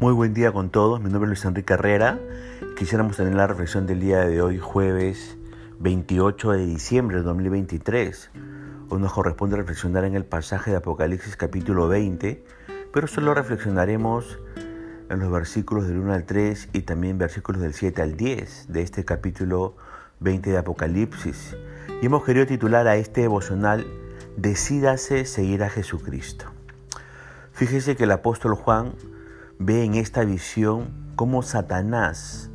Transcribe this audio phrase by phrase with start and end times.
[0.00, 2.18] Muy buen día con todos, mi nombre es Luis Enrique Herrera.
[2.78, 5.36] Quisiéramos tener la reflexión del día de hoy, jueves
[5.78, 8.30] 28 de diciembre de 2023.
[8.88, 12.42] Hoy nos corresponde reflexionar en el pasaje de Apocalipsis capítulo 20,
[12.94, 14.38] pero solo reflexionaremos
[15.10, 18.80] en los versículos del 1 al 3 y también versículos del 7 al 10 de
[18.80, 19.76] este capítulo
[20.20, 21.54] 20 de Apocalipsis.
[22.00, 23.86] Y hemos querido titular a este devocional
[24.38, 26.46] Decídase seguir a Jesucristo.
[27.52, 28.94] Fíjese que el apóstol Juan
[29.60, 32.50] ve en esta visión cómo Satanás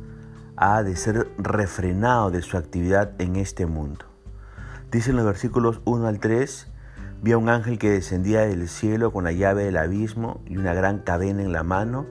[0.56, 4.06] ha de ser refrenado de su actividad en este mundo.
[4.90, 6.66] Dice en los versículos 1 al 3,
[7.22, 10.74] vi a un ángel que descendía del cielo con la llave del abismo y una
[10.74, 12.06] gran cadena en la mano,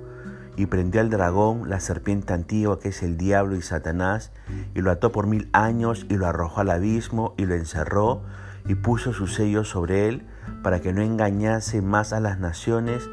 [0.56, 4.32] y prendió al dragón, la serpiente antigua que es el diablo y Satanás,
[4.74, 8.24] y lo ató por mil años y lo arrojó al abismo y lo encerró
[8.66, 10.26] y puso su sello sobre él
[10.64, 13.10] para que no engañase más a las naciones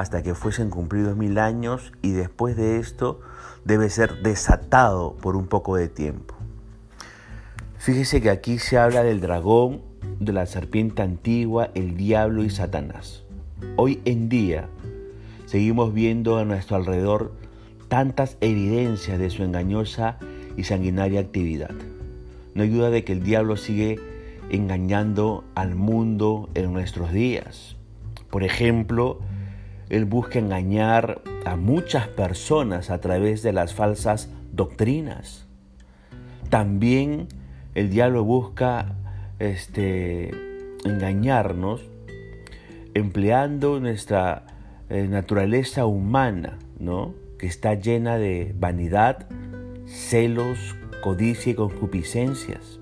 [0.00, 3.20] hasta que fuesen cumplidos mil años y después de esto
[3.66, 6.34] debe ser desatado por un poco de tiempo.
[7.76, 9.82] Fíjese que aquí se habla del dragón,
[10.18, 13.24] de la serpiente antigua, el diablo y Satanás.
[13.76, 14.68] Hoy en día
[15.44, 17.34] seguimos viendo a nuestro alrededor
[17.88, 20.16] tantas evidencias de su engañosa
[20.56, 21.74] y sanguinaria actividad.
[22.54, 23.98] No hay duda de que el diablo sigue
[24.48, 27.76] engañando al mundo en nuestros días.
[28.30, 29.20] Por ejemplo,
[29.90, 35.46] él busca engañar a muchas personas a través de las falsas doctrinas.
[36.48, 37.26] También
[37.74, 38.94] el diablo busca
[39.38, 40.30] este,
[40.84, 41.82] engañarnos
[42.94, 44.46] empleando nuestra
[44.88, 47.14] eh, naturaleza humana, ¿no?
[47.38, 49.26] que está llena de vanidad,
[49.86, 52.78] celos, codicia y concupiscencias.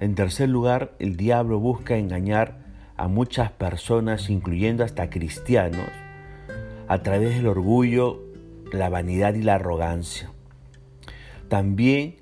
[0.00, 2.63] En tercer lugar, el diablo busca engañar
[2.96, 5.88] a muchas personas, incluyendo hasta cristianos,
[6.88, 8.22] a través del orgullo,
[8.72, 10.30] la vanidad y la arrogancia.
[11.48, 12.16] También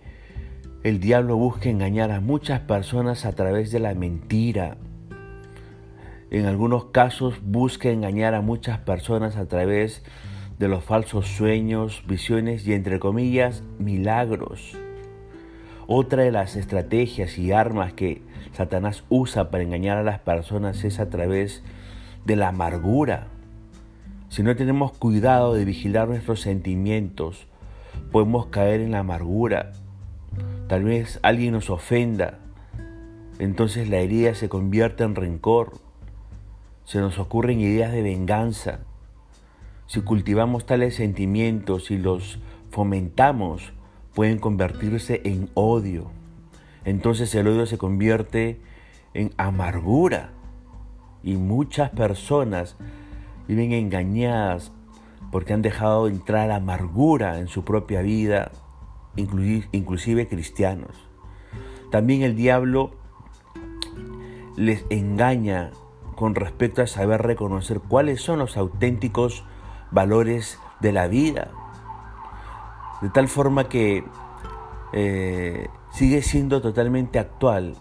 [0.82, 4.78] el diablo busca engañar a muchas personas a través de la mentira.
[6.30, 10.02] En algunos casos busca engañar a muchas personas a través
[10.58, 14.76] de los falsos sueños, visiones y entre comillas milagros.
[15.86, 18.22] Otra de las estrategias y armas que
[18.52, 21.62] Satanás usa para engañar a las personas es a través
[22.24, 23.28] de la amargura.
[24.28, 27.46] Si no tenemos cuidado de vigilar nuestros sentimientos,
[28.10, 29.72] podemos caer en la amargura.
[30.68, 32.38] Tal vez alguien nos ofenda,
[33.38, 35.80] entonces la herida se convierte en rencor.
[36.84, 38.80] Se nos ocurren ideas de venganza.
[39.86, 42.38] Si cultivamos tales sentimientos y los
[42.70, 43.72] fomentamos,
[44.14, 46.10] pueden convertirse en odio.
[46.84, 48.60] Entonces el odio se convierte
[49.14, 50.32] en amargura
[51.22, 52.76] y muchas personas
[53.46, 54.72] viven engañadas
[55.30, 58.52] porque han dejado entrar amargura en su propia vida,
[59.16, 61.08] inclusive cristianos.
[61.90, 62.92] También el diablo
[64.56, 65.70] les engaña
[66.16, 69.44] con respecto a saber reconocer cuáles son los auténticos
[69.90, 71.50] valores de la vida.
[73.00, 74.04] De tal forma que
[74.92, 77.74] eh, sigue siendo totalmente actual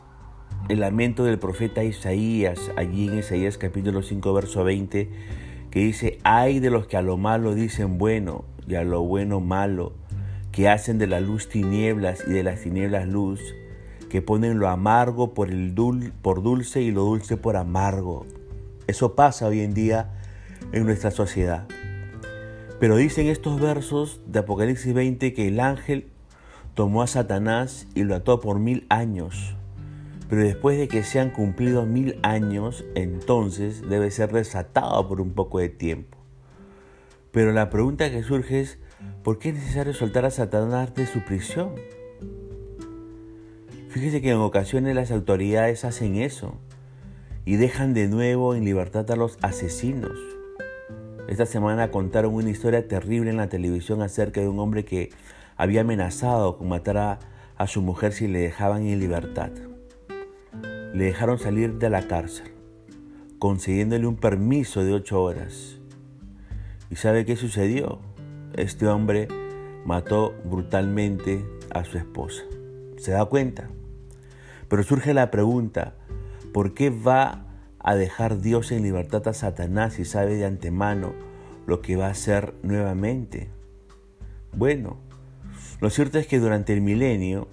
[0.68, 5.10] el lamento del profeta Isaías, allí en Isaías capítulo 5, verso 20,
[5.72, 9.40] que dice, ay de los que a lo malo dicen bueno y a lo bueno
[9.40, 9.94] malo,
[10.52, 13.40] que hacen de la luz tinieblas y de las tinieblas luz,
[14.10, 18.26] que ponen lo amargo por, el dul por dulce y lo dulce por amargo.
[18.88, 20.12] Eso pasa hoy en día
[20.74, 21.66] en nuestra sociedad.
[22.80, 26.12] Pero dicen estos versos de Apocalipsis 20 que el ángel
[26.74, 29.56] tomó a Satanás y lo ató por mil años.
[30.30, 35.34] Pero después de que se han cumplido mil años, entonces debe ser desatado por un
[35.34, 36.18] poco de tiempo.
[37.32, 38.78] Pero la pregunta que surge es,
[39.24, 41.76] ¿por qué es necesario soltar a Satanás de su prisión?
[43.90, 46.56] Fíjese que en ocasiones las autoridades hacen eso
[47.44, 50.18] y dejan de nuevo en libertad a los asesinos.
[51.28, 55.12] Esta semana contaron una historia terrible en la televisión acerca de un hombre que
[55.62, 59.52] había amenazado con matar a, su mujer si le dejaban en libertad.
[60.92, 62.52] Le dejaron salir de la cárcel,
[63.38, 65.78] concediéndole un permiso de ocho horas.
[66.90, 68.00] ¿Y sabe qué sucedió?
[68.56, 69.28] Este hombre
[69.86, 72.42] mató brutalmente a su esposa.
[72.98, 73.70] ¿Se da cuenta?
[74.68, 75.94] Pero surge la pregunta,
[76.54, 77.46] ¿por qué va
[77.78, 81.14] a dejar Dios en libertad a Satanás si sabe de antemano
[81.68, 83.50] lo que va a hacer nuevamente?
[84.54, 84.98] Bueno,
[85.82, 87.48] lo cierto es que durante el milenio,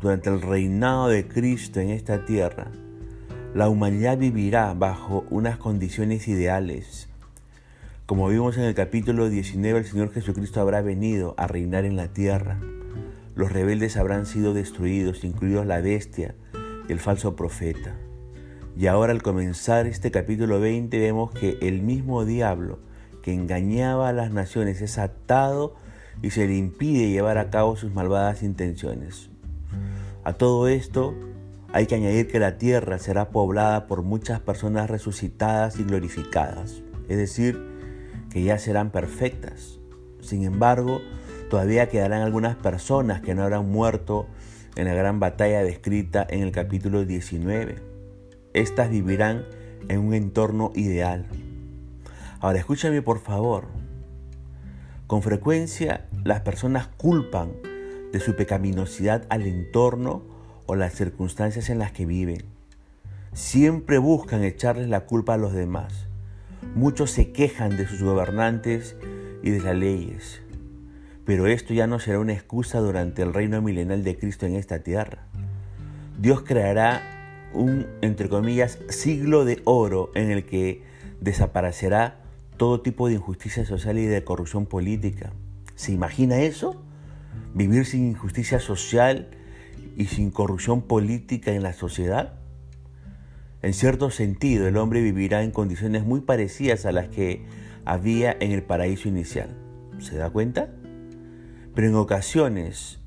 [0.00, 2.70] durante el reinado de Cristo en esta tierra,
[3.52, 7.08] la humanidad vivirá bajo unas condiciones ideales.
[8.06, 12.08] Como vimos en el capítulo 19, el Señor Jesucristo habrá venido a reinar en la
[12.08, 12.60] tierra.
[13.34, 16.36] Los rebeldes habrán sido destruidos, incluidos la bestia
[16.88, 17.96] y el falso profeta.
[18.76, 22.78] Y ahora al comenzar este capítulo 20 vemos que el mismo diablo
[23.20, 25.74] que engañaba a las naciones es atado
[26.20, 29.30] y se le impide llevar a cabo sus malvadas intenciones.
[30.24, 31.14] A todo esto
[31.72, 37.16] hay que añadir que la tierra será poblada por muchas personas resucitadas y glorificadas, es
[37.16, 37.58] decir,
[38.30, 39.78] que ya serán perfectas.
[40.20, 41.00] Sin embargo,
[41.50, 44.26] todavía quedarán algunas personas que no habrán muerto
[44.76, 47.76] en la gran batalla descrita en el capítulo 19.
[48.54, 49.44] Estas vivirán
[49.88, 51.26] en un entorno ideal.
[52.40, 53.81] Ahora escúchame por favor.
[55.12, 57.50] Con frecuencia las personas culpan
[58.12, 60.22] de su pecaminosidad al entorno
[60.64, 62.46] o las circunstancias en las que viven.
[63.34, 66.06] Siempre buscan echarles la culpa a los demás.
[66.74, 68.96] Muchos se quejan de sus gobernantes
[69.42, 70.40] y de las leyes.
[71.26, 74.78] Pero esto ya no será una excusa durante el reino milenal de Cristo en esta
[74.78, 75.26] tierra.
[76.18, 80.84] Dios creará un, entre comillas, siglo de oro en el que
[81.20, 82.21] desaparecerá
[82.62, 85.32] todo tipo de injusticia social y de corrupción política.
[85.74, 86.80] ¿Se imagina eso?
[87.54, 89.30] ¿Vivir sin injusticia social
[89.96, 92.34] y sin corrupción política en la sociedad?
[93.62, 97.44] En cierto sentido, el hombre vivirá en condiciones muy parecidas a las que
[97.84, 99.56] había en el paraíso inicial.
[99.98, 100.70] ¿Se da cuenta?
[101.74, 103.00] Pero en ocasiones,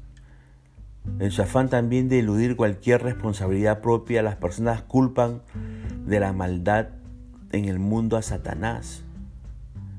[1.20, 5.44] en su afán también de eludir cualquier responsabilidad propia, las personas culpan
[6.06, 6.90] de la maldad
[7.54, 9.05] en el mundo a Satanás.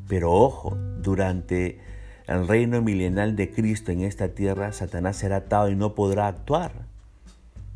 [0.08, 1.80] Pero ojo, durante
[2.26, 6.86] el reino milenal de Cristo en esta tierra, Satanás será atado y no podrá actuar.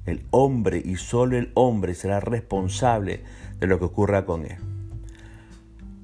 [0.07, 3.23] El hombre y solo el hombre será responsable
[3.59, 4.59] de lo que ocurra con él.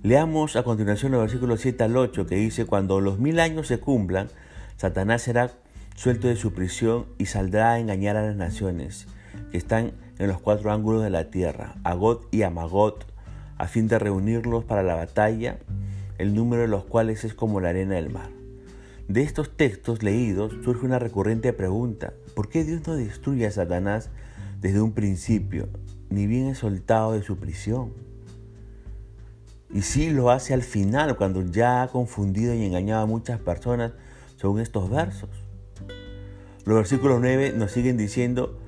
[0.03, 3.81] Leamos a continuación los versículos 7 al 8 que dice, cuando los mil años se
[3.81, 4.29] cumplan,
[4.77, 5.51] Satanás será
[5.97, 9.09] suelto de su prisión y saldrá a engañar a las naciones
[9.51, 13.07] que están en los cuatro ángulos de la tierra, Agot y Amagot,
[13.59, 15.59] a fin de reunirlos para la batalla,
[16.19, 18.31] el número de los cuales es como la arena del mar.
[19.09, 22.13] De estos textos leídos surge una recurrente pregunta.
[22.35, 24.11] ¿Por qué Dios no destruye a Satanás
[24.61, 25.69] desde un principio,
[26.11, 27.93] ni bien es soltado de su prisión?
[29.73, 33.93] Y sí lo hace al final, cuando ya ha confundido y engañado a muchas personas
[34.37, 35.31] según estos versos.
[36.65, 38.59] Los versículos 9 nos siguen diciendo,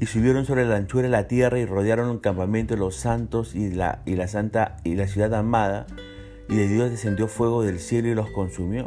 [0.00, 3.54] y subieron sobre la anchura de la tierra y rodearon el campamento de los santos
[3.54, 5.86] y la, y la santa y la ciudad amada,
[6.48, 8.86] y de Dios descendió fuego del cielo y los consumió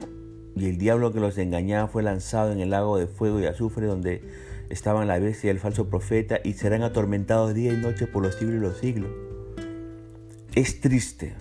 [0.56, 3.88] y el diablo que los engañaba fue lanzado en el lago de fuego y azufre
[3.88, 4.22] donde
[4.70, 8.36] estaban la bestia y el falso profeta y serán atormentados día y noche por los
[8.36, 9.12] siglos y los siglos.
[10.54, 11.34] Es triste,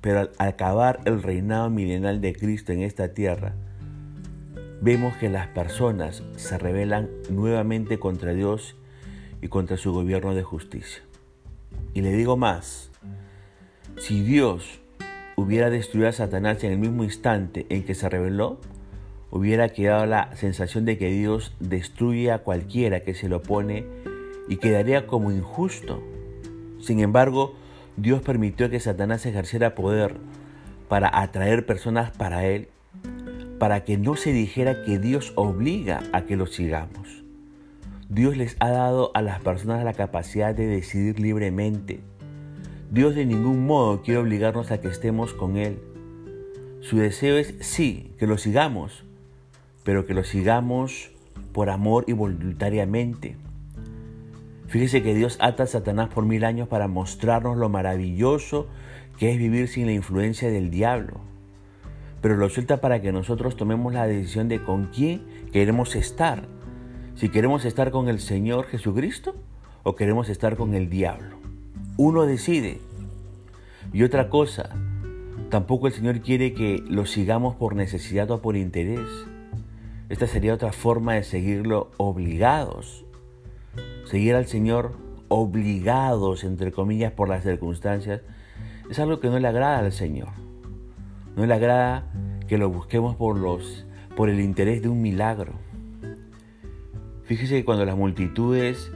[0.00, 3.54] pero al acabar el reinado milenal de Cristo en esta tierra,
[4.80, 8.76] vemos que las personas se rebelan nuevamente contra Dios
[9.42, 11.02] y contra su gobierno de justicia.
[11.92, 12.90] Y le digo más,
[13.98, 14.80] si Dios
[15.36, 18.58] hubiera destruido a Satanás en el mismo instante en que se reveló,
[19.30, 23.84] hubiera quedado la sensación de que Dios destruye a cualquiera que se lo opone
[24.48, 26.02] y quedaría como injusto.
[26.80, 27.54] Sin embargo,
[27.96, 30.16] Dios permitió que Satanás ejerciera poder
[30.88, 32.68] para atraer personas para Él,
[33.58, 37.24] para que no se dijera que Dios obliga a que lo sigamos.
[38.08, 42.00] Dios les ha dado a las personas la capacidad de decidir libremente
[42.94, 45.80] Dios de ningún modo quiere obligarnos a que estemos con Él.
[46.80, 49.02] Su deseo es sí, que lo sigamos,
[49.82, 51.10] pero que lo sigamos
[51.52, 53.36] por amor y voluntariamente.
[54.68, 58.68] Fíjese que Dios ata a Satanás por mil años para mostrarnos lo maravilloso
[59.18, 61.14] que es vivir sin la influencia del diablo.
[62.20, 66.46] Pero lo suelta para que nosotros tomemos la decisión de con quién queremos estar.
[67.16, 69.34] Si queremos estar con el Señor Jesucristo
[69.82, 71.43] o queremos estar con el diablo.
[71.96, 72.80] Uno decide.
[73.92, 74.70] Y otra cosa,
[75.48, 79.08] tampoco el Señor quiere que lo sigamos por necesidad o por interés.
[80.08, 83.04] Esta sería otra forma de seguirlo obligados.
[84.06, 84.96] Seguir al Señor
[85.28, 88.22] obligados, entre comillas, por las circunstancias,
[88.90, 90.30] es algo que no le agrada al Señor.
[91.36, 92.10] No le agrada
[92.48, 93.86] que lo busquemos por, los,
[94.16, 95.52] por el interés de un milagro.
[97.22, 98.90] Fíjese que cuando las multitudes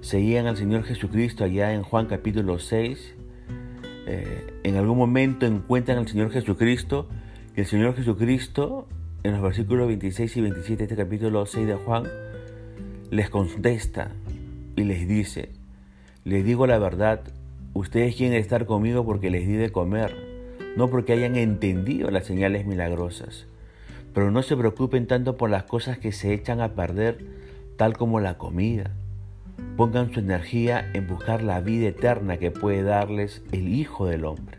[0.00, 3.14] seguían al Señor Jesucristo allá en Juan capítulo 6,
[4.06, 7.08] eh, en algún momento encuentran al Señor Jesucristo
[7.56, 8.86] y el Señor Jesucristo
[9.22, 12.04] en los versículos 26 y 27 de este capítulo 6 de Juan
[13.10, 14.12] les contesta
[14.76, 15.50] y les dice,
[16.24, 17.22] les digo la verdad,
[17.74, 20.14] ustedes quieren estar conmigo porque les di de comer.
[20.76, 23.46] no porque hayan entendido las señales milagrosas.
[24.14, 27.24] Pero no se preocupen tanto por las cosas que se echan a perder,
[27.76, 28.92] tal como la comida.
[29.76, 34.58] Pongan su energía en buscar la vida eterna que puede darles el Hijo del Hombre.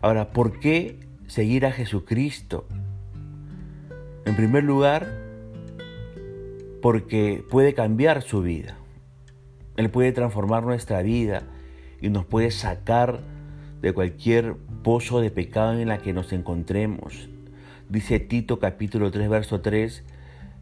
[0.00, 2.66] Ahora, ¿por qué seguir a Jesucristo?
[4.24, 5.06] En primer lugar,
[6.82, 8.76] porque puede cambiar su vida.
[9.76, 11.42] Él puede transformar nuestra vida
[12.00, 13.20] y nos puede sacar
[13.80, 17.28] de cualquier pozo de pecado en la que nos encontremos.
[17.88, 20.04] Dice Tito capítulo 3, verso 3,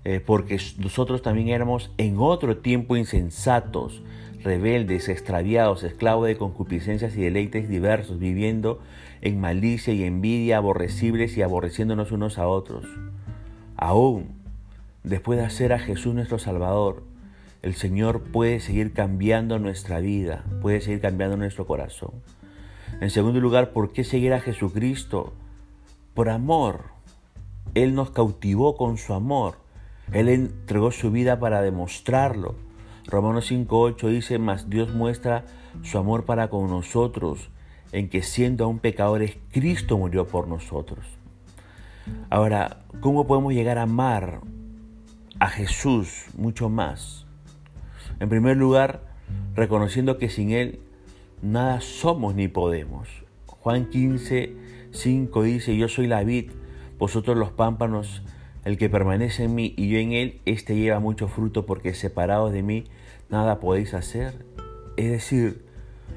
[0.09, 4.05] eh, porque nosotros también éramos en otro tiempo insensatos,
[4.41, 8.79] rebeldes, extraviados, esclavos de concupiscencias y deleites diversos, viviendo
[9.21, 12.87] en malicia y envidia, aborrecibles y aborreciéndonos unos a otros.
[13.77, 14.29] Aún
[15.03, 17.03] después de hacer a Jesús nuestro Salvador,
[17.63, 22.13] el Señor puede seguir cambiando nuestra vida, puede seguir cambiando nuestro corazón.
[23.01, 25.33] En segundo lugar, ¿por qué seguir a Jesucristo?
[26.15, 26.85] Por amor.
[27.75, 29.66] Él nos cautivó con su amor.
[30.13, 32.55] Él entregó su vida para demostrarlo.
[33.07, 35.45] Romanos 5.8 dice, mas Dios muestra
[35.83, 37.51] su amor para con nosotros,
[37.93, 41.07] en que siendo aún pecadores, Cristo murió por nosotros.
[42.31, 44.41] Ahora, ¿cómo podemos llegar a amar
[45.39, 47.27] a Jesús mucho más?
[48.21, 49.03] En primer lugar,
[49.55, 50.81] reconociendo que sin Él
[51.43, 53.09] nada somos ni podemos.
[53.47, 54.57] Juan 15,
[54.93, 56.51] 5 dice, yo soy la vid,
[56.99, 58.23] vosotros los pámpanos,
[58.67, 62.53] el que permanece en mí y yo en él, éste lleva mucho fruto porque separados
[62.53, 62.85] de mí
[63.31, 64.45] nada podéis hacer.
[64.99, 65.65] Es decir,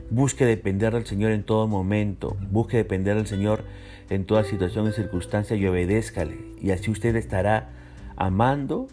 [0.09, 3.63] busque depender del Señor en todo momento, busque depender del Señor
[4.09, 6.37] en toda situación y circunstancia y obedézcale.
[6.61, 7.69] Y así usted estará
[8.17, 8.87] amando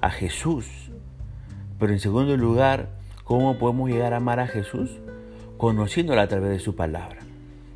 [0.00, 0.92] a Jesús.
[1.80, 2.90] Pero en segundo lugar,
[3.24, 5.00] ¿cómo podemos llegar a amar a Jesús?
[5.60, 7.18] conociéndola a través de su palabra.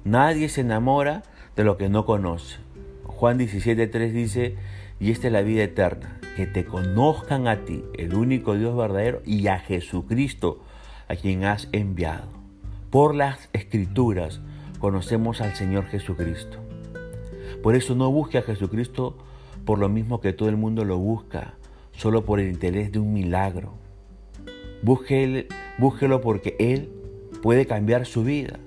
[0.05, 1.23] Nadie se enamora
[1.55, 2.57] de lo que no conoce.
[3.05, 4.57] Juan 17.3 dice,
[5.01, 9.23] y esta es la vida eterna, que te conozcan a ti, el único Dios verdadero,
[9.25, 10.61] y a Jesucristo,
[11.09, 12.29] a quien has enviado.
[12.91, 14.41] Por las escrituras
[14.79, 16.59] conocemos al Señor Jesucristo.
[17.63, 19.17] Por eso no busque a Jesucristo
[19.65, 21.55] por lo mismo que todo el mundo lo busca,
[21.93, 23.75] solo por el interés de un milagro.
[24.83, 26.91] búsquelo porque Él
[27.43, 28.59] puede cambiar su vida.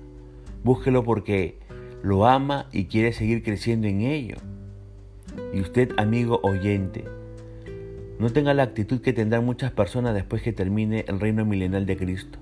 [0.64, 1.58] Búsquelo porque
[2.02, 4.36] lo ama y quiere seguir creciendo en ello.
[5.52, 7.04] Y usted, amigo oyente,
[8.18, 11.96] no tenga la actitud que tendrán muchas personas después que termine el reino milenal de
[11.96, 12.38] Cristo.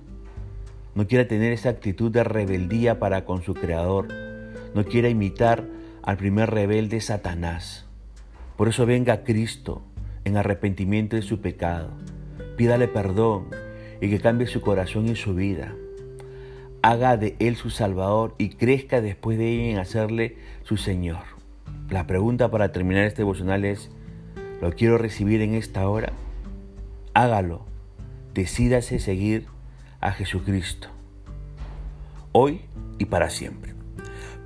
[0.95, 4.07] No quiera tener esa actitud de rebeldía para con su Creador.
[4.73, 5.65] No quiera imitar
[6.01, 7.85] al primer rebelde Satanás.
[8.55, 9.83] Por eso venga a Cristo
[10.25, 11.89] en arrepentimiento de su pecado.
[12.55, 13.49] Pídale perdón
[14.01, 15.75] y que cambie su corazón y su vida
[16.81, 21.36] haga de Él su Salvador y crezca después de ello en hacerle su Señor.
[21.89, 23.89] La pregunta para terminar este devocional es,
[24.61, 26.11] ¿lo quiero recibir en esta hora?
[27.13, 27.65] Hágalo.
[28.33, 29.47] Decídase seguir
[30.01, 30.89] a Jesucristo.
[32.33, 32.61] Hoy
[32.99, 33.73] y para siempre.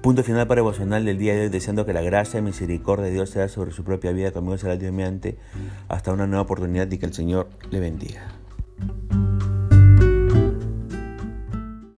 [0.04, 3.12] Punto final para devocional del día de hoy, deseando que la gracia y misericordia de
[3.12, 5.38] Dios sea sobre su propia vida, conmigo será Dios mediante,
[5.90, 8.22] hasta una nueva oportunidad y que el Señor le bendiga.